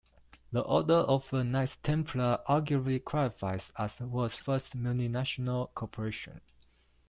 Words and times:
The 0.51 0.61
Order 0.61 0.95
of 0.95 1.29
the 1.29 1.43
Knights 1.43 1.77
Templar 1.83 2.39
arguably 2.49 3.03
qualifies 3.03 3.71
as 3.77 3.93
the 3.93 4.07
world's 4.07 4.33
first 4.33 4.75
multinational 4.75 5.71
corporation. 5.75 6.41